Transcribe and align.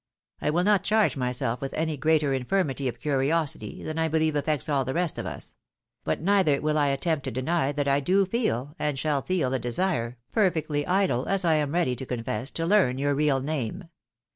I 0.41 0.49
wiU 0.49 0.65
not 0.65 0.81
charge 0.83 1.15
myself 1.15 1.61
with 1.61 1.75
any 1.75 1.95
greater 1.95 2.33
infirmity 2.33 2.87
of 2.87 2.99
curiosity 2.99 3.83
than 3.83 3.99
I 3.99 4.07
believe 4.07 4.35
affects 4.35 4.67
all 4.67 4.83
the 4.83 4.95
rest 4.95 5.19
of 5.19 5.27
us; 5.27 5.55
but 6.03 6.19
neither 6.19 6.59
will 6.59 6.75
I 6.75 6.87
attempt 6.87 7.23
to 7.25 7.29
deny 7.29 7.71
that 7.73 7.87
I 7.87 7.99
do 7.99 8.25
feel, 8.25 8.73
and 8.79 8.97
shall 8.97 9.21
feel 9.21 9.53
a 9.53 9.59
desire, 9.59 10.17
perfectly 10.31 10.87
idle, 10.87 11.27
as 11.27 11.45
I 11.45 11.53
am 11.53 11.71
ready 11.73 11.95
to 11.97 12.05
confess, 12.07 12.49
to 12.49 12.65
learn 12.65 12.97
your 12.97 13.13
real 13.13 13.41
name. 13.41 13.89